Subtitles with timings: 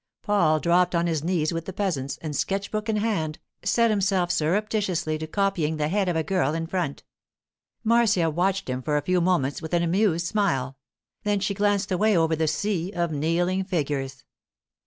[0.23, 4.31] Paul dropped on his knees with the peasants, and, sketch book in hand, set himself
[4.31, 7.03] surreptitiously to copying the head of a girl in front.
[7.83, 10.75] Marcia watched him for a few moments with an amused smile;
[11.21, 14.23] then she glanced away over the sea of kneeling figures.